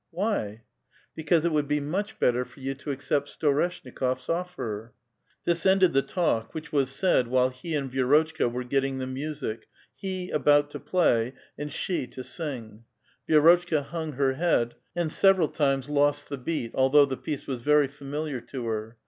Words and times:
"Why?" 0.09 0.63
*' 0.87 1.15
Because 1.15 1.45
it 1.45 1.51
would 1.51 1.67
be 1.67 1.79
much 1.79 2.17
better 2.19 2.43
for 2.43 2.59
you 2.59 2.73
to 2.73 2.89
accept 2.89 3.29
Sto 3.29 3.51
reshnikof's 3.53 4.29
offer." 4.29 4.93
Tills 5.45 5.63
ended 5.63 5.93
the 5.93 6.01
talk, 6.01 6.55
which 6.55 6.71
was 6.71 6.89
said 6.89 7.27
while 7.27 7.49
he 7.51 7.75
and 7.75 7.91
Vi6rotchka 7.91 8.51
were 8.51 8.63
getting 8.63 8.97
the 8.97 9.05
music— 9.05 9.67
he 9.95 10.31
about 10.31 10.71
to 10.71 10.79
play, 10.79 11.35
and 11.55 11.71
she 11.71 12.07
to 12.07 12.23
sing. 12.23 12.83
Vi^rotchka 13.29 13.83
hung 13.85 14.13
her 14.13 14.33
head, 14.33 14.73
and 14.95 15.11
several 15.11 15.49
times 15.49 15.87
lost 15.87 16.29
the 16.29 16.37
beat, 16.39 16.71
although 16.73 17.05
the 17.05 17.15
piece 17.15 17.45
was 17.45 17.61
very 17.61 17.87
familiar 17.87 18.41
to 18.41 18.65
her. 18.65 18.97